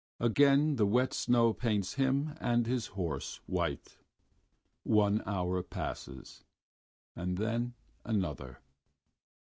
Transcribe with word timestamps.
Again 0.19 0.77
the 0.77 0.87
wet 0.87 1.13
snow 1.13 1.53
paints 1.53 1.93
him 1.93 2.33
and 2.41 2.65
his 2.65 2.87
horse 2.97 3.39
white. 3.45 3.99
One 4.81 5.21
hour 5.27 5.61
passes, 5.61 6.43
and 7.15 7.37
then 7.37 7.75
another.... 8.03 8.61